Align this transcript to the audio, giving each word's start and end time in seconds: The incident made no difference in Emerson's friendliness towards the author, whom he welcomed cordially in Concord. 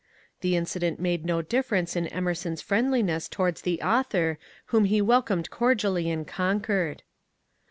The 0.39 0.55
incident 0.55 0.99
made 0.99 1.25
no 1.27 1.43
difference 1.43 1.95
in 1.95 2.07
Emerson's 2.07 2.59
friendliness 2.63 3.29
towards 3.29 3.61
the 3.61 3.79
author, 3.83 4.39
whom 4.73 4.85
he 4.85 4.99
welcomed 4.99 5.51
cordially 5.51 6.09
in 6.09 6.25
Concord. 6.25 7.03